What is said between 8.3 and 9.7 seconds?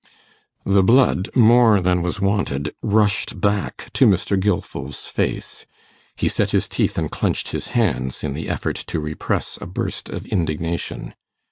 the effort to repress a